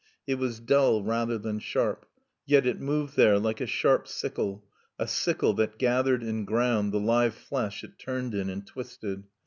It 0.25 0.39
was 0.39 0.59
dull 0.59 1.03
rather 1.03 1.37
than 1.37 1.59
sharp, 1.59 2.07
yet 2.47 2.65
it 2.65 2.81
moved 2.81 3.15
there 3.15 3.37
like 3.37 3.61
a 3.61 3.67
sharp 3.67 4.07
sickle, 4.07 4.65
a 4.97 5.05
sickle 5.07 5.53
that 5.53 5.77
gathered 5.77 6.23
and 6.23 6.47
ground 6.47 6.91
the 6.91 6.99
live 6.99 7.35
flesh 7.35 7.83
it 7.83 7.99
turned 7.99 8.33
in 8.33 8.49
and 8.49 8.65
twisted. 8.65 9.25